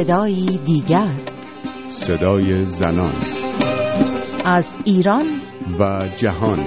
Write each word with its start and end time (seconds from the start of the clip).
صدایی 0.00 0.58
دیگر. 0.58 1.12
صدای 1.88 2.64
زنان. 2.64 3.14
از 4.44 4.78
ایران. 4.84 5.26
و 5.78 6.08
جهان. 6.16 6.58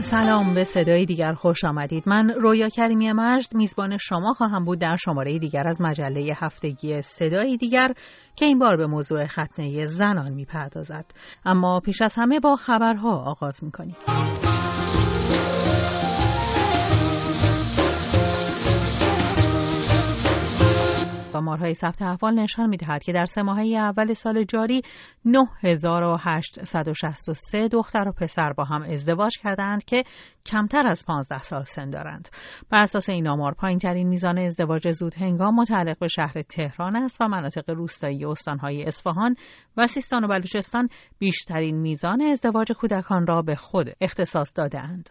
سلام 0.00 0.54
به 0.54 0.64
صدای 0.64 1.06
دیگر 1.06 1.32
خوش 1.32 1.64
آمدید. 1.64 2.02
من 2.06 2.30
رویا 2.30 2.68
کریمی 2.68 3.12
مجد 3.12 3.54
میزبان 3.54 3.96
شما 3.96 4.34
خواهم 4.34 4.64
بود 4.64 4.78
در 4.78 4.96
شماره 4.96 5.38
دیگر 5.38 5.68
از 5.68 5.80
مجله 5.80 6.34
هفتگی 6.36 7.02
صدای 7.02 7.56
دیگر 7.56 7.94
که 8.36 8.46
این 8.46 8.58
بار 8.58 8.76
به 8.76 8.86
موضوع 8.86 9.26
ختنه 9.26 9.86
زنان 9.86 10.32
می‌پردازد. 10.34 11.04
اما 11.44 11.80
پیش 11.80 12.02
از 12.02 12.14
همه 12.16 12.40
با 12.40 12.56
خبرها 12.56 13.16
آغاز 13.16 13.64
می‌کنیم. 13.64 13.96
آمارهای 21.38 21.74
ثبت 21.74 22.02
احوال 22.02 22.34
نشان 22.34 22.68
می‌دهد 22.68 23.02
که 23.02 23.12
در 23.12 23.26
سه 23.26 23.42
ماهه 23.42 23.66
اول 23.66 24.12
سال 24.12 24.44
جاری 24.44 24.82
9863 25.24 27.68
دختر 27.68 28.08
و 28.08 28.12
پسر 28.12 28.52
با 28.52 28.64
هم 28.64 28.82
ازدواج 28.82 29.38
کردند 29.38 29.84
که 29.84 30.04
کمتر 30.46 30.86
از 30.86 31.04
15 31.06 31.42
سال 31.42 31.62
سن 31.62 31.90
دارند. 31.90 32.28
بر 32.70 32.82
اساس 32.82 33.08
این 33.08 33.28
آمار 33.28 33.54
پایین 33.54 33.78
ترین 33.78 34.08
میزان 34.08 34.38
ازدواج 34.38 34.90
زود 34.90 35.14
هنگام 35.14 35.54
متعلق 35.54 35.98
به 35.98 36.08
شهر 36.08 36.42
تهران 36.42 36.96
است 36.96 37.20
و 37.20 37.28
مناطق 37.28 37.70
روستایی 37.70 38.24
استانهای 38.24 38.84
اصفهان 38.84 39.34
و 39.76 39.86
سیستان 39.86 40.24
و 40.24 40.28
بلوچستان 40.28 40.88
بیشترین 41.18 41.80
میزان 41.80 42.22
ازدواج 42.22 42.72
کودکان 42.72 43.26
را 43.26 43.42
به 43.42 43.54
خود 43.54 43.90
اختصاص 44.00 44.52
دادهاند. 44.56 45.10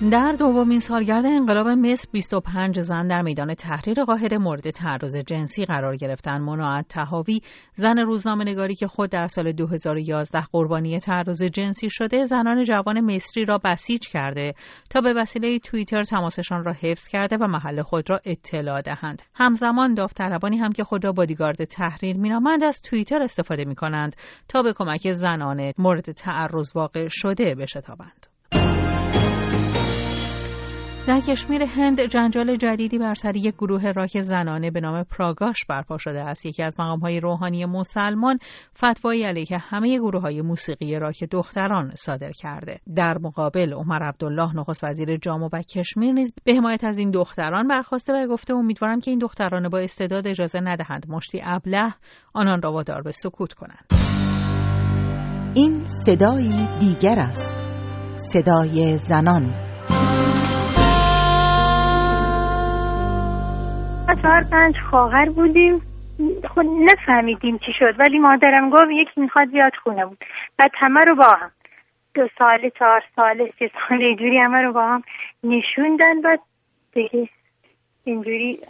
در 0.00 0.32
دومین 0.38 0.78
سالگرد 0.78 1.26
انقلاب 1.26 1.68
مصر 1.68 2.08
25 2.12 2.80
زن 2.80 3.06
در 3.06 3.22
میدان 3.22 3.54
تحریر 3.54 4.04
قاهره 4.04 4.38
مورد 4.38 4.70
تعرض 4.70 5.16
جنسی 5.16 5.64
قرار 5.64 5.96
گرفتن 5.96 6.38
مناعت 6.40 6.88
تهاوی 6.88 7.40
زن 7.74 7.98
روزنامه 7.98 8.44
نگاری 8.44 8.74
که 8.74 8.86
خود 8.86 9.10
در 9.10 9.26
سال 9.26 9.52
2011 9.52 10.40
قربانی 10.52 11.00
تعرض 11.00 11.42
جنسی 11.42 11.90
شده 11.90 12.24
زنان 12.24 12.64
جوان 12.64 13.00
مصری 13.00 13.44
را 13.44 13.58
بسیج 13.64 14.08
کرده 14.08 14.54
تا 14.90 15.00
به 15.00 15.12
وسیله 15.12 15.58
توییتر 15.58 16.02
تماسشان 16.02 16.64
را 16.64 16.72
حفظ 16.72 17.08
کرده 17.08 17.36
و 17.36 17.46
محل 17.46 17.82
خود 17.82 18.10
را 18.10 18.20
اطلاع 18.24 18.82
دهند. 18.82 19.22
همزمان 19.34 19.94
داوطلبانی 19.94 20.58
هم 20.58 20.72
که 20.72 20.84
خود 20.84 21.04
را 21.04 21.12
بادیگارد 21.12 21.64
تحریر 21.64 22.16
مینامند 22.16 22.64
از 22.64 22.82
توییتر 22.82 23.22
استفاده 23.22 23.64
می 23.64 23.74
کنند 23.74 24.16
تا 24.48 24.62
به 24.62 24.72
کمک 24.72 25.12
زنان 25.12 25.72
مورد 25.78 26.10
تعرض 26.10 26.72
واقع 26.76 27.08
شده 27.08 27.54
بشتابند. 27.54 28.35
در 31.06 31.20
کشمیر 31.20 31.62
هند 31.62 32.00
جنجال 32.00 32.56
جدیدی 32.56 32.98
بر 32.98 33.14
سر 33.14 33.36
یک 33.36 33.54
گروه 33.54 33.90
راک 33.90 34.20
زنانه 34.20 34.70
به 34.70 34.80
نام 34.80 35.02
پراگاش 35.02 35.64
برپا 35.68 35.98
شده 35.98 36.20
است. 36.20 36.46
یکی 36.46 36.62
از 36.62 36.74
مقامهای 36.78 37.20
روحانی 37.20 37.64
مسلمان 37.64 38.38
فتوایی 38.76 39.22
علیه 39.22 39.58
همه 39.60 39.98
گروه 39.98 40.22
های 40.22 40.42
موسیقی 40.42 40.98
راک 40.98 41.24
دختران 41.24 41.92
صادر 41.96 42.30
کرده. 42.30 42.80
در 42.96 43.18
مقابل 43.18 43.72
عمر 43.72 44.02
عبدالله 44.02 44.56
نخست 44.56 44.84
وزیر 44.84 45.16
جامو 45.16 45.48
و 45.52 45.62
کشمیر 45.62 46.12
نیز 46.12 46.32
به 46.44 46.54
حمایت 46.54 46.84
از 46.84 46.98
این 46.98 47.10
دختران 47.10 47.68
برخواسته 47.68 48.12
و 48.12 48.26
گفته 48.26 48.54
امیدوارم 48.54 49.00
که 49.00 49.10
این 49.10 49.18
دختران 49.18 49.68
با 49.68 49.78
استعداد 49.78 50.26
اجازه 50.26 50.60
ندهند 50.60 51.06
مشتی 51.08 51.40
ابله 51.44 51.94
آنان 52.34 52.62
را 52.62 52.72
وادار 52.72 53.02
به 53.02 53.12
سکوت 53.12 53.52
کنند. 53.52 53.86
این 55.54 55.86
صدایی 55.86 56.68
دیگر 56.80 57.18
است. 57.18 57.54
صدای 58.14 58.98
زنان. 58.98 59.66
چهار 64.22 64.44
پنج 64.50 64.74
خواهر 64.90 65.28
بودیم. 65.30 65.82
خود 66.54 66.66
نفهمیدیم 66.66 67.58
چی 67.58 67.72
شد 67.78 68.00
ولی 68.00 68.18
مادرم 68.18 68.70
گفت 68.70 68.90
یکی 68.90 69.20
می‌خواد 69.20 69.50
بیاد 69.50 69.72
خونه 69.82 70.06
بود. 70.06 70.24
بعد 70.58 70.70
همه 70.74 71.00
رو 71.00 71.14
با 71.14 71.28
هم 71.40 71.50
دو 72.14 72.28
سال 72.38 72.70
چهار 72.78 73.02
سال 73.16 73.50
سه 73.58 73.70
سال 73.88 74.02
اینجوری 74.02 74.38
همه 74.38 74.58
رو 74.62 74.72
با 74.72 74.86
هم 74.86 75.02
نشوندن. 75.44 76.20
بعد 76.20 76.40
دیگه 76.92 77.28
اینجوری 78.04 78.60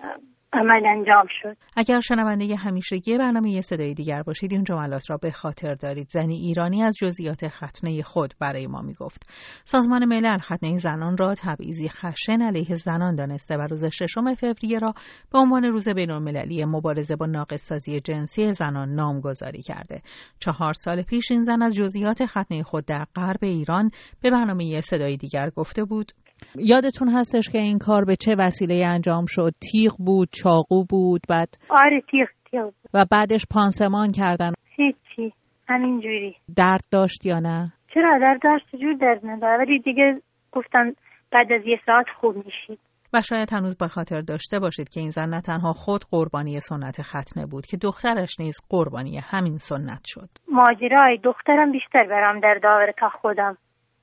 عمل 0.57 0.87
انجام 0.87 1.27
شد. 1.43 1.57
اگر 1.77 2.01
شنونده 2.01 2.57
همیشگی 2.57 3.19
برنامه 3.19 3.51
یه 3.51 3.61
صدای 3.61 3.95
دیگر 3.95 4.23
باشید 4.23 4.53
این 4.53 4.65
جملات 4.65 5.11
را 5.11 5.17
به 5.17 5.31
خاطر 5.31 5.75
دارید. 5.75 6.09
زنی 6.11 6.35
ایرانی 6.35 6.83
از 6.83 6.97
جزئیات 7.01 7.49
ختنه 7.49 8.03
خود 8.03 8.35
برای 8.41 8.67
ما 8.67 8.81
می‌گفت. 8.81 9.23
سازمان 9.65 10.05
ملل 10.05 10.39
ختنه 10.39 10.77
زنان 10.77 11.17
را 11.17 11.35
تبعیضی 11.35 11.89
خشن 11.89 12.43
علیه 12.43 12.75
زنان 12.75 13.17
دانسته 13.17 13.57
و 13.57 13.61
روز 13.61 13.85
ششم 13.85 14.35
فوریه 14.35 14.79
را 14.79 14.95
به 15.33 15.39
عنوان 15.39 15.65
روز 15.65 15.89
بینالمللی 15.89 16.65
مبارزه 16.65 17.17
با 17.17 17.27
ناقصسازی 17.27 18.01
جنسی 18.01 18.53
زنان 18.53 18.89
نامگذاری 18.89 19.63
کرده. 19.63 20.01
چهار 20.41 20.73
سال 20.73 21.03
پیش 21.03 21.31
این 21.31 21.43
زن 21.43 21.63
از 21.63 21.75
جزئیات 21.75 22.27
ختنه 22.27 22.63
خود 22.63 22.85
در 22.85 23.07
غرب 23.15 23.39
ایران 23.43 23.91
به 24.23 24.31
برنامه 24.31 24.81
صدای 24.81 25.17
دیگر 25.17 25.51
گفته 25.51 25.85
بود. 25.85 26.13
یادتون 26.55 27.09
هستش 27.09 27.49
که 27.49 27.59
این 27.59 27.79
کار 27.79 28.05
به 28.05 28.17
چه 28.17 28.35
وسیله 28.39 28.87
انجام 28.87 29.25
شد؟ 29.29 29.53
تیغ 29.73 29.93
بود 30.07 30.29
چاقو 30.43 30.85
بود 30.91 31.21
بعد؟ 31.29 31.49
آره 31.71 32.01
تیغ 32.11 32.29
تیغ 32.51 32.73
و 32.95 33.05
بعدش 33.11 33.47
پانسمان 33.51 34.13
کردن. 34.13 34.53
هیچی 34.77 35.33
همینجوری. 35.69 36.37
درد 36.57 36.85
داشت 36.91 37.27
یا 37.27 37.39
نه؟ 37.39 37.73
چرا 37.95 38.19
درد 38.21 38.43
داشت؟ 38.43 38.77
جور 38.83 38.95
درد 38.95 39.21
نداره 39.27 39.59
ولی 39.59 39.79
دیگه 39.79 40.21
گفتن 40.53 40.93
بعد 41.33 41.53
از 41.53 41.67
یه 41.67 41.81
ساعت 41.87 42.07
خوب 42.21 42.37
میشید 42.37 42.79
و 43.13 43.23
شاید 43.23 43.53
هنوز 43.53 43.77
به 43.79 43.89
خاطر 43.89 44.21
داشته 44.21 44.59
باشید 44.59 44.89
که 44.89 45.01
این 45.01 45.11
زن 45.11 45.29
نه 45.29 45.41
تنها 45.41 45.73
خود 45.73 46.01
قربانی 46.11 46.61
سنت 46.61 47.03
ختنه 47.03 47.47
بود 47.47 47.67
که 47.67 47.77
دخترش 47.77 48.41
نیز 48.41 48.57
قربانی 48.71 49.21
همین 49.31 49.59
سنت 49.59 50.01
شد. 50.05 50.29
ماجرای 50.49 51.19
دخترم 51.25 51.73
بیشتر 51.73 52.07
برام 52.07 52.41
در 52.41 52.59
داور 52.63 52.93
تا 52.99 53.09
خودم. 53.09 53.57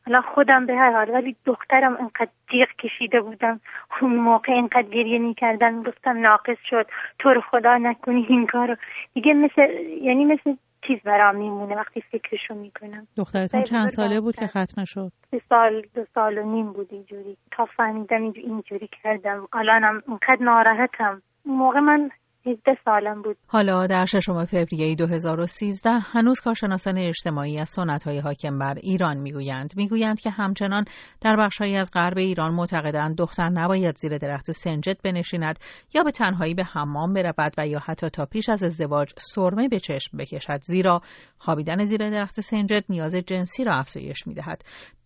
حالا 0.06 0.22
خودم 0.22 0.66
به 0.66 0.76
هر 0.76 0.92
حال 0.92 1.10
ولی 1.10 1.36
دخترم 1.46 1.98
انقدر 2.00 2.32
جیغ 2.52 2.68
کشیده 2.80 3.22
بودم. 3.22 3.60
اون 4.02 4.16
موقع 4.16 4.54
اینقدر 4.54 4.84
گریه 4.84 5.20
می‌کردن 5.20 5.84
گفتم 5.84 6.18
ناقص 6.18 6.58
شد. 6.70 6.88
تو 7.20 7.30
رو 7.30 7.42
خدا 7.42 7.78
نکنی 7.78 8.26
این 8.30 8.48
کارو 8.48 8.76
دیگه 9.14 9.34
مثل 9.34 9.62
یعنی 10.02 10.26
مثل 10.26 10.56
چیز 10.88 11.00
برام 11.06 11.36
میمونه 11.36 11.76
وقتی 11.76 12.02
فکرشو 12.02 12.56
می‌کنم. 12.56 13.08
دخترتون 13.18 13.64
چند 13.64 13.88
ساله 13.88 14.22
بود 14.22 14.36
که 14.36 14.48
ختم 14.48 14.84
شد؟ 14.86 15.12
سه 15.32 15.42
سال 15.50 15.82
دو 15.96 16.06
سال 16.16 16.38
و 16.38 16.44
نیم 16.44 16.74
بود 16.74 16.88
اینجوری. 16.92 17.38
تا 17.52 17.66
فهمیدم 17.66 18.22
اینجوری 18.22 18.90
کردم. 19.04 19.48
الانم 19.54 20.02
اینقدر 20.08 20.44
ناراحتم. 20.44 21.22
موقع 21.46 21.80
من 21.80 22.10
17 22.46 22.78
سالم 22.86 23.22
بود. 23.22 23.38
حالا 23.48 23.88
در 23.88 24.06
ششم 24.06 24.46
فوریه 24.46 24.96
2013 24.96 25.90
هنوز 25.90 26.42
کارشناسان 26.42 26.98
اجتماعی 26.98 27.60
از 27.60 27.76
های 28.06 28.20
حاکم 28.20 28.60
بر 28.60 28.74
ایران 28.74 29.18
می‌گویند. 29.18 29.72
می‌گویند 29.76 30.20
که 30.20 30.30
همچنان 30.30 30.86
در 31.22 31.36
بخشهایی 31.36 31.78
از 31.78 31.92
غرب 31.94 32.18
ایران 32.18 32.54
معتقدند 32.54 33.18
دختر 33.18 33.50
نباید 33.50 33.96
زیر 33.98 34.18
درخت 34.18 34.52
سنجد 34.52 35.02
بنشیند 35.04 35.60
یا 35.94 36.04
به 36.04 36.12
تنهایی 36.12 36.54
به 36.54 36.64
حمام 36.64 37.14
برود 37.14 37.54
و 37.58 37.68
یا 37.68 37.80
حتی 37.80 38.10
تا 38.10 38.26
پیش 38.26 38.50
از 38.50 38.64
ازدواج 38.64 39.10
سرمه 39.18 39.70
به 39.70 39.80
چشم 39.80 40.18
بکشد 40.18 40.62
زیرا 40.62 41.02
خوابیدن 41.38 41.86
زیر 41.86 42.10
درخت 42.10 42.42
سنجد 42.42 42.84
نیاز 42.90 43.16
جنسی 43.16 43.64
را 43.64 43.74
افزایش 43.74 44.28
می‌دهد. 44.28 44.64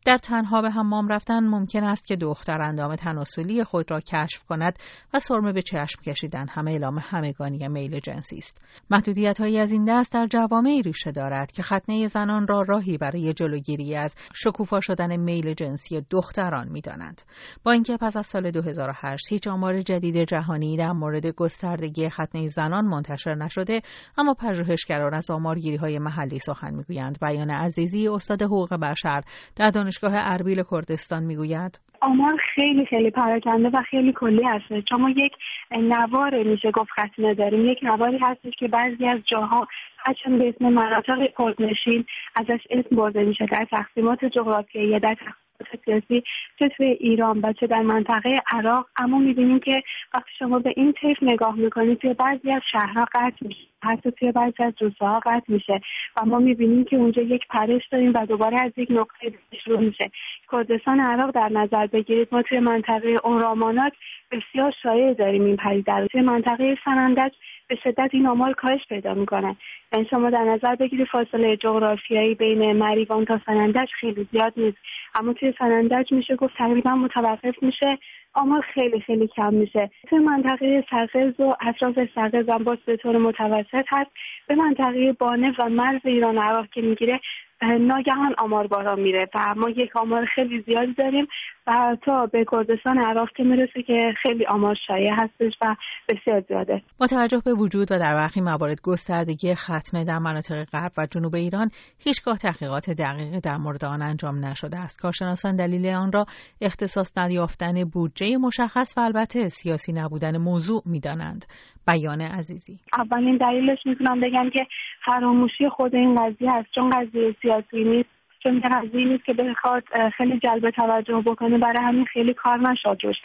در 0.07 0.17
تنها 0.17 0.61
به 0.61 0.69
حمام 0.69 1.07
رفتن 1.07 1.47
ممکن 1.47 1.83
است 1.83 2.07
که 2.07 2.15
دختر 2.15 2.61
اندام 2.61 2.95
تناسلی 2.95 3.63
خود 3.63 3.91
را 3.91 3.99
کشف 3.99 4.43
کند 4.43 4.79
و 5.13 5.19
سرمه 5.19 5.53
به 5.53 5.61
چشم 5.61 6.01
کشیدن. 6.05 6.47
همه 6.49 6.71
اعلام 6.71 6.99
همگانی 7.27 7.67
میل 7.67 7.99
جنسی 7.99 8.37
است. 8.37 8.61
محدودیت 8.89 9.39
هایی 9.39 9.59
از 9.59 9.71
این 9.71 9.85
دست 9.85 10.13
در 10.13 10.27
جوامعی 10.27 10.81
ریشه 10.81 11.11
دارد 11.11 11.51
که 11.51 11.63
ختنه 11.63 12.07
زنان 12.07 12.47
را 12.47 12.65
راهی 12.67 12.97
برای 12.97 13.33
جلوگیری 13.33 13.95
از 13.95 14.15
شکوفا 14.33 14.79
شدن 14.79 15.15
میل 15.15 15.53
جنسی 15.53 16.01
دختران 16.09 16.67
می‌دانند 16.71 17.21
با 17.63 17.71
اینکه 17.71 17.97
پس 18.01 18.17
از 18.17 18.27
سال 18.27 18.51
2008 18.51 19.25
هیچ 19.29 19.47
آمار 19.47 19.81
جدید 19.81 20.23
جهانی 20.23 20.77
در 20.77 20.91
مورد 20.91 21.27
گستردگی 21.27 22.09
ختنه 22.09 22.47
زنان 22.47 22.85
منتشر 22.85 23.35
نشده 23.35 23.81
اما 24.17 24.33
پژوهشگران 24.33 25.13
از 25.13 25.31
آمارگیری 25.31 25.75
های 25.77 25.99
محلی 25.99 26.39
سخن 26.39 26.73
می‌گویند. 26.73 27.17
بیان 27.21 27.51
عزیزی 27.51 28.07
استاد 28.07 28.41
حقوق 28.41 28.73
بشر 28.73 29.21
در 29.55 29.69
دانشگاه 29.69 30.11
اربیل 30.15 30.63
کردستان 30.71 31.23
می‌گوید 31.23 31.79
آمار 32.01 32.37
خیلی 32.55 32.85
خیلی 32.85 33.11
پراکنده 33.11 33.69
و 33.69 33.81
خیلی 33.81 34.13
کلی 34.13 34.43
هست 34.43 34.79
چون 34.79 35.01
ما 35.01 35.09
یک 35.09 35.33
نوار 35.71 36.43
میشه 36.43 36.71
گفت 36.71 36.89
ختنه 36.91 37.33
داریم 37.33 37.65
یک 37.65 37.79
نواری 37.83 38.17
هستش 38.17 38.53
که 38.59 38.67
بعضی 38.67 39.05
از 39.05 39.19
جاها 39.25 39.67
هرچند 39.97 40.39
به 40.39 40.49
اسم 40.49 40.69
مناطق 40.69 41.27
کردنشین 41.37 42.05
ازش 42.35 42.59
اسم 42.69 42.95
برده 42.95 43.23
میشه. 43.23 43.45
در 43.45 43.67
تقسیمات 43.71 44.25
جغرافیایی 44.25 44.99
در 44.99 45.13
تقسیمات 45.13 45.37
سیاسی 45.85 46.23
چه 46.59 46.69
توی 46.69 46.85
ایران 46.85 47.39
و 47.43 47.53
چه 47.53 47.67
در 47.67 47.81
منطقه 47.81 48.35
عراق 48.51 48.87
اما 48.97 49.17
می‌بینیم 49.17 49.59
که 49.59 49.83
وقتی 50.13 50.29
شما 50.39 50.59
به 50.59 50.73
این 50.75 50.93
طیف 50.93 51.17
نگاه 51.21 51.55
می‌کنید 51.55 51.97
توی 51.97 52.13
بعضی 52.13 52.51
از 52.51 52.61
شهرها 52.71 53.05
قطع 53.13 53.45
میشه. 53.47 53.67
حتی 53.83 54.11
توی 54.11 54.31
بعضی 54.31 54.63
از 54.63 54.73
روزه 54.79 55.05
ها 55.05 55.19
قطع 55.19 55.53
میشه 55.53 55.79
و 56.17 56.25
ما 56.25 56.39
می‌بینیم 56.39 56.83
که 56.83 56.95
اونجا 56.95 57.21
یک 57.21 57.47
پرش 57.49 57.87
داریم 57.91 58.13
و 58.15 58.25
دوباره 58.25 58.59
از 58.59 58.71
یک 58.77 58.87
نقطه 58.91 59.33
شروع 59.63 59.79
میشه. 59.79 60.11
کردستان 60.51 60.99
عراق 60.99 61.31
در 61.31 61.49
نظر 61.49 61.87
بگیرید 61.87 62.27
ما 62.31 62.41
توی 62.41 62.59
منطقه 62.59 63.15
اونرامانات 63.23 63.93
بسیار 64.31 64.73
شایع 64.83 65.13
داریم 65.13 65.45
این 65.45 65.57
پدیده 65.57 66.07
توی 66.07 66.21
منطقه 66.21 66.77
سنندج 66.85 67.31
به 67.67 67.75
شدت 67.75 68.09
این 68.11 68.27
آمار 68.27 68.53
کاهش 68.53 68.81
پیدا 68.89 69.13
می‌کنه. 69.13 69.55
یعنی 69.93 70.05
شما 70.09 70.29
در 70.29 70.43
نظر 70.43 70.75
بگیرید 70.75 71.07
فاصله 71.07 71.57
جغرافیایی 71.57 72.35
بین 72.35 72.71
مریوان 72.71 73.25
تا 73.25 73.39
سنندج 73.45 73.89
خیلی 73.99 74.27
زیاد 74.31 74.53
نیست. 74.57 74.77
اما 75.15 75.33
توی 75.33 75.53
سنندج 75.59 76.13
میشه 76.13 76.35
گفت 76.35 76.57
تقریبا 76.57 76.95
متوقف 76.95 77.63
میشه. 77.63 77.97
آمار 78.37 78.61
خیلی 78.73 78.99
خیلی 78.99 79.27
کم 79.27 79.53
میشه. 79.53 79.89
توی 80.09 80.19
منطقه 80.19 80.85
سرقز 80.89 81.39
و 81.39 81.53
اطراف 81.61 81.99
سرقز 82.15 82.49
هم 82.49 82.63
باز 82.63 82.77
به 82.85 82.97
طور 82.97 83.17
متوسط 83.17 83.85
هست. 83.87 84.11
به 84.47 84.55
منطقه 84.55 85.13
بانه 85.13 85.55
و 85.59 85.69
مرز 85.69 86.01
ایران 86.03 86.37
عراق 86.37 86.67
که 86.69 86.81
می‌گیره 86.81 87.19
ناگهان 87.61 88.35
آمار 88.37 88.67
بالا 88.67 88.95
میره 88.95 89.29
و 89.35 89.55
ما 89.57 89.69
یک 89.69 89.95
آمار 89.95 90.25
خیلی 90.25 90.61
زیادی 90.61 90.93
داریم 90.93 91.27
و 91.67 91.97
تا 92.05 92.25
به 92.25 92.45
کردستان 92.51 92.97
عراق 92.97 93.29
که 93.37 93.43
می‌رسه 93.43 93.83
که 93.87 94.13
خیلی 94.21 94.45
آمار 94.45 94.75
شایع 94.87 95.11
هستش 95.13 95.53
و 95.61 95.75
بسیار 96.09 96.43
زیاده. 96.47 96.81
با 96.99 97.07
توجه 97.07 97.41
به 97.45 97.53
وجود 97.53 97.91
و 97.91 97.99
در 97.99 98.13
برخی 98.15 98.41
موارد 98.41 98.81
گستردگی 98.81 99.55
ختنه 99.55 100.05
در 100.05 100.17
مناطق 100.17 100.63
غرب 100.63 100.91
و 100.97 101.07
جنوب 101.11 101.35
ایران 101.35 101.69
هیچگاه 101.99 102.37
تحقیقات 102.37 102.89
دقیقی 102.89 103.39
در 103.39 103.57
مورد 103.57 103.85
آن 103.85 104.01
انجام 104.01 104.45
نشده 104.45 104.77
است. 104.77 105.01
کارشناسان 105.01 105.55
دلیل 105.55 105.87
آن 105.87 106.11
را 106.11 106.25
اختصاص 106.61 107.17
نیافتن 107.17 107.83
بودجه 107.83 108.37
مشخص 108.37 108.93
و 108.97 108.99
البته 108.99 109.49
سیاسی 109.49 109.93
نبودن 109.93 110.37
موضوع 110.37 110.81
می‌دانند. 110.85 111.45
بیان 111.87 112.21
عزیزی. 112.21 112.79
اولین 112.97 113.37
دلیلش 113.37 113.79
می‌تونم 113.85 114.19
بگم 114.19 114.49
که 114.49 114.67
فراموشی 115.05 115.69
خود 115.69 115.95
این 115.95 116.15
قضیه 116.15 116.51
است 116.51 116.67
چون 116.75 116.89
قضیه 116.89 117.35
سیاسی 117.41 117.83
نیست 117.83 118.09
چون 118.43 118.59
قضیه 118.59 119.05
نیست 119.05 119.25
که 119.25 119.33
بخواد 119.33 119.83
خیلی 120.17 120.39
جلب 120.39 120.69
توجه 120.69 121.21
بکنه. 121.25 121.57
برای 121.57 121.83
همین 121.83 122.05
خیلی 122.05 122.33
کار 122.33 122.57
نشد. 122.57 122.97
روش 123.03 123.15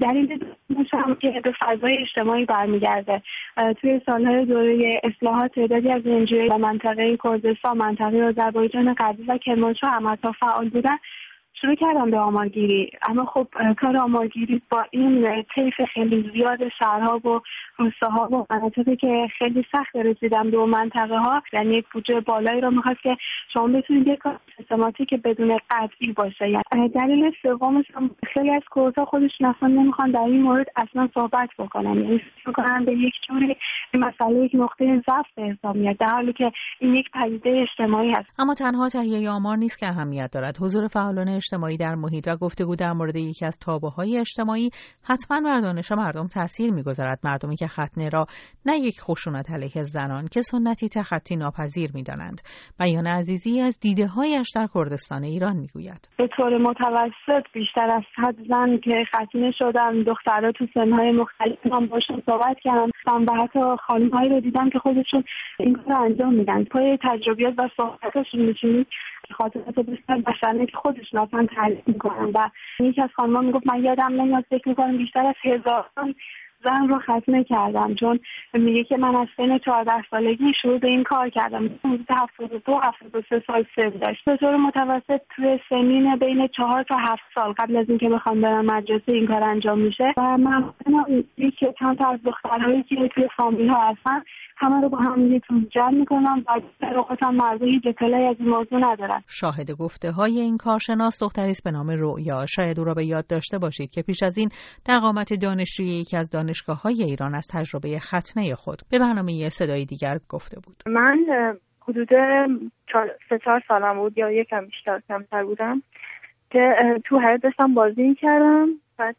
دلیل 0.00 0.44
هم 0.92 1.14
که 1.14 1.40
به 1.44 1.52
فضای 1.60 1.98
اجتماعی 1.98 2.44
برمیگرده. 2.44 3.22
توی 3.80 4.00
سالهای 4.06 4.44
دوره 4.44 5.00
اصلاحات 5.04 5.54
تعدادی 5.54 5.90
از 5.90 6.02
انجیوی 6.06 6.48
و 6.48 6.58
منطقه 6.58 7.18
کردستان 7.24 7.78
منطقه 7.78 8.24
آذربایجان 8.24 8.94
غربی 8.94 9.22
و 9.22 9.38
کرمانشاه 9.38 9.90
هم 9.90 10.16
فعال 10.40 10.68
بودن. 10.68 10.96
شروع 11.54 11.74
کردم 11.74 12.10
به 12.10 12.18
آمارگیری. 12.18 12.90
اما 13.08 13.24
خب 13.24 13.46
کار 13.80 13.96
آمارگیری 13.96 14.62
با 14.70 14.84
این 14.90 15.44
طیف 15.54 15.74
خیلی 15.94 16.30
زیاد 16.32 16.58
شهرها 16.78 17.16
و 17.16 17.40
روستاها 17.76 18.28
و 18.28 18.46
مناطقی 18.50 18.96
که 18.96 19.28
خیلی 19.38 19.64
سخت 19.72 19.96
رسیدم 19.96 20.50
به 20.50 20.66
منطقه 20.66 21.18
ها 21.18 21.42
یعنی 21.52 21.74
یک 21.74 21.84
بودجه 21.92 22.20
بالایی 22.20 22.60
رو 22.60 22.70
می‌خواست 22.70 23.00
که 23.02 23.16
شما 23.52 23.66
بتونید 23.66 24.06
یک 24.06 24.18
کار 24.18 24.38
که 25.08 25.16
بدون 25.16 25.58
قطعی 25.70 26.12
باشه. 26.12 26.50
یعنی 26.50 26.88
دلیل 26.88 27.32
سومش 27.42 27.84
خیلی 28.34 28.50
از 28.50 28.62
کورسا 28.70 29.04
خودش 29.04 29.30
اصلا 29.40 29.68
نمی‌خوان 29.68 30.10
در 30.10 30.20
این 30.20 30.42
مورد 30.42 30.66
اصلا 30.76 31.08
صحبت 31.14 31.48
بکنن. 31.58 31.94
یعنی 31.94 32.20
می‌کنن 32.46 32.84
به 32.84 32.92
یک 32.92 33.14
جوری 33.28 33.56
مسئله 33.94 34.44
یک 34.44 34.52
نقطه 34.54 35.02
ضعف 35.10 35.26
به 35.36 35.42
حساب 35.42 35.76
میاد 35.76 35.96
در 35.96 36.08
حالی 36.08 36.32
که 36.32 36.52
این 36.78 36.94
یک 36.94 37.06
پدیده 37.10 37.50
اجتماعی 37.50 38.10
هست. 38.10 38.28
اما 38.38 38.54
تنها 38.54 38.88
تهیه 38.88 39.30
آمار 39.30 39.56
نیست 39.56 39.78
که 39.78 39.86
اهمیت 39.86 40.30
دارد. 40.32 40.56
حضور 40.60 40.88
فعالان 40.88 41.28
اجتماعی 41.48 41.76
در 41.76 41.94
محیط 41.94 42.28
و 42.28 42.36
گفتگو 42.36 42.76
در 42.76 42.92
مورد 42.92 43.16
یکی 43.16 43.46
از 43.46 43.58
های 43.96 44.18
اجتماعی 44.18 44.70
حتما 45.02 45.40
بر 45.40 45.60
دانش 45.60 45.92
مردم 45.92 46.26
تاثیر 46.26 46.70
می‌گذارد. 46.72 47.18
مردمی 47.24 47.56
که 47.56 47.66
ختنه 47.66 48.08
را 48.08 48.26
نه 48.66 48.78
یک 48.78 49.00
خشونت 49.00 49.50
علیه 49.50 49.82
زنان 49.82 50.28
که 50.28 50.42
سنتی 50.42 50.88
تخطی 50.88 51.36
ناپذیر 51.36 51.90
می‌دانند 51.94 52.40
بیان 52.78 53.06
عزیزی 53.06 53.60
از 53.60 53.78
دیده 53.80 54.06
هایش 54.06 54.50
در 54.54 54.68
کردستان 54.74 55.24
ایران 55.24 55.56
می‌گوید. 55.56 56.08
به 56.18 56.28
طور 56.36 56.58
متوسط 56.58 57.44
بیشتر 57.52 57.90
از 57.90 58.02
صد 58.16 58.36
زن 58.48 58.78
که 58.84 59.04
ختنه 59.14 59.52
شدن 59.58 60.02
دخترها 60.02 60.52
تو 60.52 60.66
سنهای 60.74 61.12
مختلف 61.12 61.58
هم 61.72 61.86
باشون 61.86 62.22
صحبت 62.26 62.56
کردم 62.64 62.90
و 63.06 63.42
حتی 63.42 63.60
خانم 63.86 64.08
هایی 64.08 64.28
رو 64.28 64.40
دیدم 64.40 64.70
که 64.70 64.78
خودشون 64.78 65.24
این 65.58 65.74
کار 65.74 66.04
انجام 66.04 66.34
میدن. 66.34 66.64
پای 66.64 66.98
تجربیات 67.02 67.54
و 67.58 67.68
صحبتشون 67.76 68.40
میشینید 68.40 68.86
خاطرات 69.34 69.74
بسیار 69.74 70.18
بشرنه 70.18 70.66
که 70.66 70.76
خودشون 70.76 71.20
اصلا 71.20 71.46
تعریف 71.56 71.88
می‌کنن 71.88 72.30
و 72.34 72.50
یکی 72.80 73.02
از 73.02 73.10
خانمان 73.16 73.44
می‌گفت 73.44 73.66
من 73.66 73.84
یادم 73.84 74.20
نمیاد 74.20 74.44
فکر 74.50 74.68
می‌کنم 74.68 74.98
بیشتر 74.98 75.26
از 75.26 75.34
هزاران 75.44 76.14
زن 76.64 76.88
رو 76.88 76.98
ختمه 76.98 77.44
کردم 77.44 77.94
چون 77.94 78.20
میگه 78.54 78.84
که 78.84 78.96
من 78.96 79.16
از 79.16 79.28
سن 79.36 79.58
چهارده 79.58 80.04
سالگی 80.10 80.52
شروع 80.62 80.78
به 80.78 80.88
این 80.88 81.04
کار 81.04 81.28
کردم. 81.28 81.70
هفتاد 82.10 82.62
دو 82.64 82.80
هفتاد 82.82 83.24
سه 83.28 83.42
سال 83.46 83.64
سن 83.76 83.98
داشت. 83.98 84.24
به 84.24 84.36
طور 84.36 84.56
متوسط 84.56 85.20
توی 85.36 85.58
سنین 85.68 86.16
بین 86.16 86.48
چهار 86.48 86.82
تا 86.82 86.96
هفت 86.96 87.22
سال 87.34 87.52
قبل 87.52 87.76
از 87.76 87.88
اینکه 87.88 88.08
بخوام 88.08 88.40
برم 88.40 88.64
مدرسه 88.64 89.12
این 89.12 89.26
کار 89.26 89.42
انجام 89.42 89.78
میشه 89.78 90.14
و 90.16 90.38
من 90.38 90.74
که 91.58 91.74
چند 91.78 91.98
تا 91.98 92.06
از 92.08 92.20
دخترهایی 92.24 92.82
که 92.82 93.08
توی 93.14 93.28
فامیل 93.36 93.68
ها 93.68 93.90
هستن 93.90 94.22
همه 94.60 94.80
رو 94.82 94.88
با 94.88 94.98
هم 94.98 95.32
یه 95.32 95.40
جمع 95.70 95.90
می‌کنم 95.90 96.44
و 96.46 96.60
اوقات 96.96 97.18
هم 97.22 97.34
مردم 97.34 97.66
از 98.28 98.36
این 98.38 98.48
موضوع 98.48 98.78
ندارن. 98.80 99.22
شاهد 99.28 99.70
گفته 99.70 100.12
های 100.12 100.40
این 100.40 100.56
کارشناس 100.56 101.22
دختری 101.22 101.50
است 101.50 101.64
به 101.64 101.70
نام 101.70 101.90
رویا 101.90 102.46
شاید 102.46 102.78
او 102.78 102.84
را 102.84 102.94
به 102.94 103.04
یاد 103.04 103.26
داشته 103.26 103.58
باشید 103.58 103.90
که 103.90 104.02
پیش 104.02 104.22
از 104.22 104.38
این 104.38 104.48
در 104.84 104.98
قامت 104.98 105.34
دانشجوی 105.34 105.86
یکی 105.86 106.16
از 106.16 106.30
دانشگاه 106.48 106.82
های 106.82 107.02
ایران 107.02 107.34
از 107.34 107.46
تجربه 107.52 107.98
ختنه 107.98 108.54
خود 108.54 108.78
به 108.90 108.98
برنامه 108.98 109.48
صدای 109.48 109.84
دیگر 109.84 110.18
گفته 110.28 110.60
بود. 110.60 110.76
من 110.86 111.18
حدود 111.80 112.08
سه 113.28 113.38
چهار 113.44 113.62
سالم 113.68 113.98
بود 113.98 114.18
یا 114.18 114.30
یکم 114.30 114.64
بیشتر 114.66 115.00
کمتر 115.08 115.44
بودم 115.44 115.82
که 116.50 116.74
تو 117.04 117.18
حیات 117.18 117.42
داشتم 117.42 117.74
بازی 117.74 118.02
می‌کردم. 118.02 118.68
بعد 118.98 119.16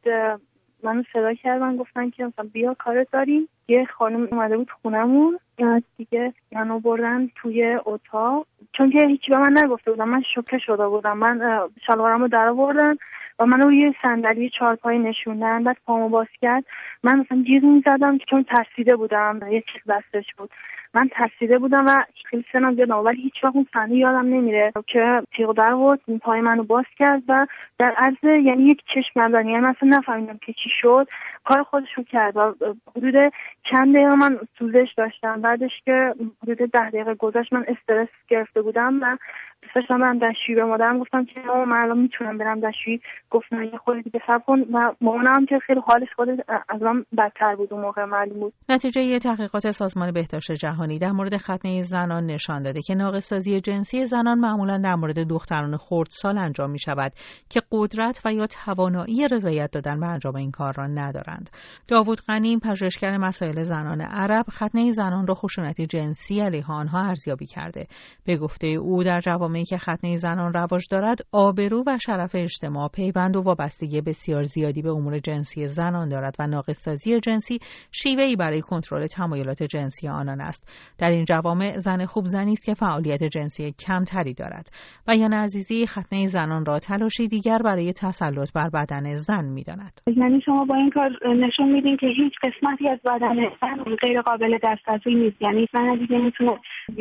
منو 0.83 1.03
صدا 1.13 1.33
کردن 1.33 1.77
گفتن 1.77 2.09
که 2.09 2.23
مثلا 2.23 2.49
بیا 2.53 2.73
کارت 2.73 3.07
داریم. 3.11 3.49
یه 3.67 3.85
خانم 3.85 4.27
اومده 4.31 4.57
بود 4.57 4.69
خونمون. 4.81 5.39
دیگه 5.97 6.33
منو 6.51 6.79
بردن 6.79 7.27
توی 7.35 7.77
اتاق. 7.85 8.47
چون 8.73 8.91
که 8.91 9.07
هیچی 9.07 9.31
به 9.31 9.37
من 9.37 9.63
نگفته 9.63 9.91
بودم 9.91 10.09
من 10.09 10.23
شوکه 10.35 10.57
شده 10.57 10.87
بودم. 10.87 11.17
من 11.17 11.67
شلوارمو 11.87 12.27
در 12.27 12.53
بردن 12.53 12.95
و 13.39 13.45
منو 13.45 13.63
روی 13.63 13.93
صندلی 14.01 14.49
چهارپای 14.49 14.99
نشوندن 14.99 15.63
بعد 15.63 15.77
پامو 15.85 16.09
باز 16.09 16.27
کرد. 16.41 16.63
من 17.03 17.19
مثلا 17.19 17.43
جیغ 17.43 17.63
می‌زدم 17.63 18.17
چون 18.17 18.43
ترسیده 18.43 18.95
بودم 18.95 19.39
یه 19.51 19.63
چیز 19.73 19.81
دستش 19.87 20.25
بود. 20.37 20.49
من 20.93 21.09
ترسیده 21.11 21.57
بودم 21.57 21.85
و 21.85 22.03
خیلی 22.25 22.45
سنم 22.51 22.79
یادم 22.79 22.97
ولی 22.97 23.21
هیچ 23.21 23.43
وقت 23.43 23.55
اون 23.55 23.91
یادم 23.91 24.25
نمیره. 24.25 24.71
که 24.87 25.21
تیغ 25.35 25.55
در 25.55 25.75
بود 25.75 26.01
پای 26.21 26.41
منو 26.41 26.63
باز 26.63 26.85
کرد 26.97 27.23
و 27.27 27.47
در 27.79 27.91
عرض 27.97 28.23
یعنی 28.23 28.63
یک 28.63 28.81
چشم 28.93 29.21
نزن 29.21 29.47
یعنی 29.47 29.59
من 29.59 29.69
اصلا 29.69 29.89
نفهمیدم 29.89 30.37
که 30.37 30.53
چی 30.53 30.69
شد. 30.81 31.07
کار 31.43 31.63
خودشون 31.63 32.03
کرد 32.03 32.37
و 32.37 32.55
حدود 32.95 33.33
چند 33.71 33.95
دقیقه 33.95 34.15
من 34.15 34.39
سوزش 34.59 34.93
داشتم. 34.97 35.41
بعدش 35.41 35.81
که 35.85 36.15
حدود 36.43 36.57
ده 36.57 36.89
دقیقه 36.89 37.13
گذشت 37.13 37.53
من 37.53 37.65
استرس 37.67 38.09
گرفته 38.27 38.61
بودم 38.61 38.99
و 39.01 39.17
داشتم 39.75 39.99
برم 39.99 40.19
دستشویی 40.19 40.55
به 40.55 40.63
مادرم 40.63 40.99
گفتم 40.99 41.25
که 41.25 41.39
من 41.67 41.77
الان 41.77 41.99
می‌تونم 41.99 42.37
برم 42.37 42.59
دستشویی. 42.59 43.01
گفت 43.29 43.53
نه 43.53 43.65
یه 43.65 44.01
دیگه 44.03 44.21
صبر 44.27 44.43
کن. 44.47 44.59
و 44.59 44.93
مامانم 45.01 45.45
که 45.49 45.59
خیلی 45.59 45.79
حالش 45.87 46.07
خود 46.15 46.29
از 46.69 46.81
من 46.81 47.05
بدتر 47.17 47.55
بود 47.55 47.73
اون 47.73 47.81
موقع 47.81 48.05
معلوم 48.05 48.39
بود. 48.39 48.53
نتیجه 48.69 49.19
تحقیقات 49.19 49.71
سازمان 49.71 50.11
بهداشت 50.11 50.51
جهانی 50.51 50.99
در 50.99 51.11
مورد 51.11 51.37
ختنه 51.37 51.81
زنان 51.81 52.25
نشان 52.25 52.63
داده 52.63 52.81
که 52.81 52.95
ناقصازی 52.95 53.61
جنسی 53.61 54.05
زنان 54.05 54.39
معمولا 54.39 54.77
در 54.77 54.95
مورد 54.95 55.27
دختران 55.27 55.77
خردسال 55.77 56.37
انجام 56.37 56.71
می 56.71 56.79
شود 56.79 57.11
که 57.49 57.61
قدرت 57.71 58.21
و 58.25 58.33
یا 58.33 58.47
توانایی 58.47 59.27
رضایت 59.31 59.71
دادن 59.71 59.99
به 59.99 60.05
انجام 60.05 60.35
این 60.35 60.51
کار 60.51 60.73
را 60.77 60.87
ندارند. 60.87 61.49
داوود 61.87 62.17
غنی 62.27 62.57
پژوهشگر 62.57 63.17
مسائل 63.17 63.63
زنان 63.63 64.01
عرب 64.01 64.45
ختنه 64.49 64.91
زنان 64.91 65.27
را 65.27 65.35
خشونت 65.35 65.81
جنسی 65.81 66.41
علیه 66.41 66.71
آنها 66.71 67.07
ارزیابی 67.07 67.45
کرده. 67.45 67.87
به 68.25 68.37
گفته 68.37 68.67
او 68.67 69.03
در 69.03 69.19
جوامعی 69.49 69.65
که 69.65 69.77
ختنه 69.77 70.15
زنان 70.15 70.53
رواج 70.53 70.83
دارد 70.91 71.17
آبرو 71.31 71.83
و 71.87 71.97
شرف 72.05 72.35
اجتماع 72.35 72.89
پیوند 72.95 73.35
و 73.35 73.41
وابستگی 73.41 74.01
بسیار 74.01 74.43
زیادی 74.43 74.81
به 74.81 74.89
امور 74.89 75.19
جنسی 75.19 75.67
زنان 75.67 76.09
دارد 76.09 76.35
و 76.39 76.47
ناقصسازی 76.47 77.19
جنسی 77.19 77.59
شیوهی 77.91 78.35
برای 78.35 78.61
کنترل 78.61 79.07
تمایلات 79.07 79.63
جنسی 79.63 80.07
آنان 80.07 80.41
است. 80.41 80.67
در 80.99 81.09
این 81.09 81.25
جوامع 81.25 81.77
زن 81.77 82.05
خوب 82.05 82.25
زنی 82.25 82.51
است 82.51 82.65
که 82.65 82.73
فعالیت 82.73 83.23
جنسی 83.23 83.73
کمتری 83.87 84.33
دارد 84.33 84.69
و 85.07 85.15
یان 85.15 85.33
عزیزی 85.33 85.85
ختنه 85.87 86.27
زنان 86.27 86.65
را 86.65 86.79
تلاشی 86.79 87.27
دیگر 87.27 87.57
برای 87.57 87.93
تسلط 87.93 88.53
بر 88.53 88.69
بدن 88.69 89.13
زن 89.13 89.45
می‌داند. 89.45 90.01
یعنی 90.17 90.41
شما 90.45 90.65
با 90.65 90.75
این 90.75 90.89
کار 90.89 91.09
نشون 91.35 91.71
میدین 91.71 91.97
که 91.97 92.07
هیچ 92.07 92.33
قسمتی 92.43 92.89
از 92.89 92.99
بدن 93.05 93.35
زن 93.61 93.95
غیر 94.01 94.21
قابل 94.21 94.57
دسترسی 94.63 95.15
نیست. 95.15 95.41
یعنی 95.41 95.67
زن 95.73 95.95
دیگه 95.95 96.17
می‌تونه 96.17 96.59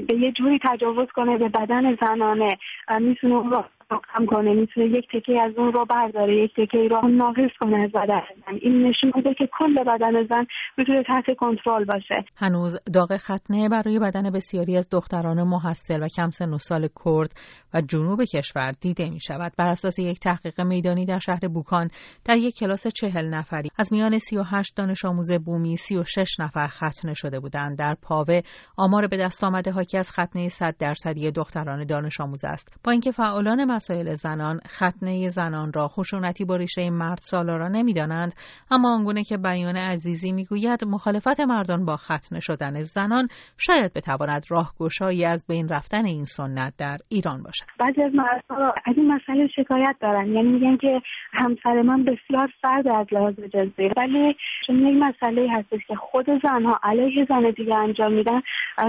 به 0.08 0.14
یه 0.14 0.32
جوری 0.32 0.58
تجاوز 0.68 1.08
کنه 1.14 1.38
به 1.38 1.48
بدن 1.48 1.94
زنانه 2.38 2.58
می‌تونه 3.00 3.34
رو 3.34 3.64
کم 3.90 4.26
کنه 4.26 4.54
می‌تونه 4.54 4.86
یک 4.86 5.08
تکه 5.12 5.42
از 5.42 5.52
اون 5.56 5.72
رو 5.72 5.84
برداره 5.84 6.36
یک 6.44 6.52
تکه 6.56 6.88
رو 6.90 7.08
ناقص 7.08 7.50
کنه 7.60 7.82
از 7.82 7.92
بدن 7.92 8.20
زن 8.46 8.58
این 8.60 8.88
نشون 8.88 9.12
میده 9.14 9.34
که 9.34 9.48
کل 9.58 9.84
بدن 9.84 10.26
زن 10.26 10.46
می‌تونه 10.76 11.02
تحت 11.02 11.36
کنترل 11.36 11.84
باشه. 11.84 12.24
هنوز 12.36 12.78
داغ 12.94 13.16
ختنه 13.16 13.68
برای 13.68 13.98
بدن 13.98 14.30
بسیاری 14.30 14.76
از 14.76 14.88
دختران 14.92 15.42
محصل 15.42 16.02
و 16.02 16.08
کم 16.16 16.30
سن 16.30 16.54
و 16.54 16.58
سال 16.58 16.88
کرد 17.04 17.30
و 17.74 17.80
جنوب 17.80 18.24
کشور 18.24 18.70
دیده 18.80 19.10
می 19.10 19.20
شود 19.20 19.52
بر 19.58 19.66
اساس 19.66 19.98
یک 19.98 20.18
تحقیق 20.18 20.60
میدانی 20.60 21.06
در 21.06 21.18
شهر 21.18 21.48
بوکان 21.48 21.90
در 22.24 22.36
یک 22.36 22.54
کلاس 22.54 22.86
چهل 22.86 23.28
نفری 23.28 23.68
از 23.78 23.92
میان 23.92 24.18
38 24.18 24.76
دانش 24.76 25.04
آموز 25.04 25.32
بومی 25.32 25.76
36 25.76 26.40
نفر 26.40 26.66
ختنه 26.66 27.14
شده 27.14 27.40
بودند. 27.40 27.78
در 27.78 27.96
پاوه 28.02 28.40
آمار 28.76 29.06
به 29.06 29.16
دست 29.16 29.44
آمده 29.44 29.70
حاکی 29.70 29.98
از 29.98 30.12
ختنه 30.12 30.48
100 30.48 30.76
درصدی 30.78 31.30
دختران 31.30 31.86
دانش 31.86 32.20
آموز 32.20 32.44
است. 32.44 32.80
با 32.84 32.92
اینکه 32.92 33.12
فعالان 33.12 33.64
مسائل 33.78 34.12
زنان 34.12 34.60
ختنه 34.66 35.28
زنان 35.28 35.72
را 35.74 35.88
خشونتی 35.88 36.44
با 36.44 36.56
ریشه 36.56 36.90
مرد 36.90 37.18
سالارا 37.18 37.68
نمی‌دانند 37.68 38.34
اما 38.70 38.94
آنگونه 38.96 39.22
که 39.24 39.36
بیان 39.36 39.76
عزیزی 39.76 40.32
می‌گوید 40.32 40.84
مخالفت 40.84 41.40
مردان 41.40 41.84
با 41.84 41.96
ختنه 41.96 42.40
شدن 42.40 42.82
زنان 42.82 43.28
شاید 43.58 43.92
بتواند 43.92 44.44
راهگشایی 44.50 45.24
از 45.24 45.46
بین 45.48 45.68
رفتن 45.68 46.06
این 46.06 46.24
سنت 46.24 46.72
در 46.78 46.96
ایران 47.08 47.42
باشد. 47.42 47.64
بعضی 47.78 48.02
از 48.02 48.14
مردها 48.14 48.74
از 48.86 48.94
این 48.96 49.12
مسئله 49.12 49.46
شکایت 49.56 49.96
دارن. 50.00 50.26
یعنی 50.26 50.48
میگن 50.48 50.76
که 50.76 51.00
همسر 51.32 51.82
من 51.82 52.04
بسیار 52.04 52.48
سرد 52.62 52.88
از 52.88 53.06
لحاظ 53.12 53.34
جنسی. 53.34 53.90
ولی 53.96 54.36
چون 54.66 54.76
یک 54.86 55.02
مسئله 55.02 55.48
هستش 55.52 55.80
که 55.88 55.94
خود 55.94 56.26
زنها 56.42 56.78
علیه 56.82 57.26
زن 57.28 57.50
دیگه 57.56 57.74
انجام 57.74 58.12
میدن 58.12 58.40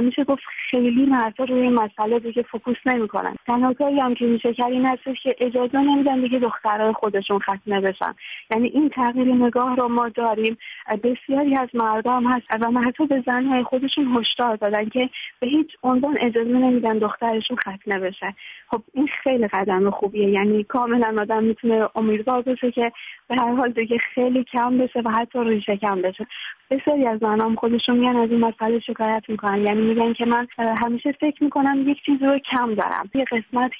میشه 0.03 0.24
گفت 0.24 0.43
خیلی 0.72 1.05
مردها 1.05 1.43
روی 1.43 1.69
مسئله 1.69 2.19
دیگه 2.19 2.41
فکوس 2.51 2.77
نمی‌کنن. 2.86 3.36
تنها 3.48 3.74
کاری 3.74 4.00
هم 4.00 4.13
که 4.15 4.25
میشه 4.25 4.53
کرد 4.53 4.78
این 4.79 4.88
هستش 4.88 5.24
که 5.24 5.36
اجازه 5.39 5.77
نمیدن 5.77 6.21
دیگه 6.21 6.39
دخترای 6.39 6.93
خودشون 6.93 7.39
ختنه 7.39 7.81
بشن. 7.81 8.13
یعنی 8.51 8.67
این 8.67 8.89
تغییر 8.89 9.33
نگاه 9.33 9.75
رو 9.75 9.88
ما 9.88 10.09
داریم. 10.09 10.57
بسیاری 11.03 11.57
از 11.57 11.69
مردم 11.74 12.24
هست 12.27 12.45
و 12.75 12.79
حتی 12.79 13.07
به 13.07 13.24
زنهای 13.25 13.63
خودشون 13.63 14.17
هشدار 14.17 14.55
دادن 14.55 14.89
که 14.89 15.09
به 15.39 15.48
هیچ 15.48 15.67
عنوان 15.83 16.17
اجازه 16.21 16.50
نمیدن 16.50 16.98
دخترشون 16.98 17.57
ختنه 17.57 18.00
بشه. 18.00 18.36
خب 18.67 18.81
این 18.93 19.07
خیلی 19.24 19.48
قدم 19.48 19.89
خوبیه. 19.89 20.29
یعنی 20.29 20.63
کاملا 20.63 21.15
آدم 21.21 21.43
می‌تونه 21.43 21.89
امیدوار 21.95 22.41
باشه 22.41 22.71
که 22.71 22.91
به 23.27 23.36
هر 23.36 23.55
حال 23.55 23.71
دیگه 23.71 23.98
خیلی 24.15 24.43
کم 24.43 24.77
بشه 24.77 25.01
و 25.05 25.09
حتی 25.09 25.39
ریشه 25.43 25.77
کم 25.77 26.01
بشه. 26.01 26.27
بسیاری 26.71 27.07
از 27.07 27.19
زنام 27.19 27.55
خودشون 27.55 27.98
میان 27.98 28.15
از 28.15 28.31
این 28.31 28.39
مسئله 28.39 28.79
شکایت 28.79 29.24
می‌کنن. 29.27 29.62
یعنی 29.62 29.81
میگن 29.81 30.13
که 30.13 30.25
من 30.25 30.48
همیشه 30.83 31.12
فکر 31.12 31.43
می‌کنم 31.43 31.89
یک 31.89 31.98
چیزی 32.05 32.25
رو 32.25 32.39
کم 32.39 32.74
دارم. 32.75 33.09
یه 33.15 33.25
قسمت 33.31 33.71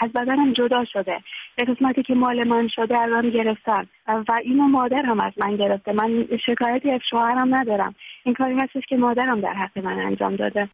از 0.00 0.10
بدنم 0.26 0.52
جدا 0.52 0.84
شده. 0.84 1.20
یه 1.58 1.64
قسمتی 1.64 2.02
که 2.02 2.14
مال 2.14 2.44
من 2.44 2.68
شده 2.68 2.98
الان 2.98 3.30
گرفتن. 3.30 3.86
و 4.06 4.40
اینو 4.44 4.68
مادرم 4.68 5.20
از 5.20 5.32
من 5.36 5.56
گرفته. 5.56 5.92
من 5.92 6.26
شکایتی 6.46 6.90
از 6.90 7.00
شوهرم 7.10 7.54
ندارم. 7.54 7.94
این 8.24 8.34
کاری 8.34 8.54
هستش 8.54 8.82
که 8.88 8.96
مادرم 8.96 9.40
در 9.40 9.52
حق 9.52 9.78
من 9.78 9.98
انجام 9.98 10.36
داده. 10.36 10.68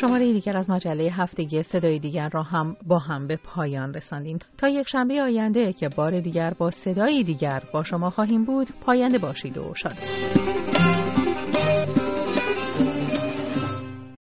شماره 0.00 0.32
دیگر 0.32 0.56
از 0.56 0.70
مجله 0.70 1.04
هفتگی 1.04 1.62
صدای 1.62 1.98
دیگر 1.98 2.28
را 2.28 2.42
هم 2.42 2.76
با 2.86 2.98
هم 2.98 3.26
به 3.26 3.38
پایان 3.44 3.94
رساندیم. 3.94 4.38
تا 4.58 4.68
یک 4.68 4.88
شنبه 4.88 5.22
آینده 5.22 5.72
که 5.72 5.88
بار 5.96 6.20
دیگر 6.20 6.52
با 6.58 6.70
صدای 6.70 7.22
دیگر 7.22 7.62
با 7.72 7.82
شما 7.82 8.10
خواهیم 8.10 8.44
بود 8.44 8.68
پاینده 8.86 9.18
باشید 9.18 9.58
و 9.58 9.74
شاد. 9.74 10.59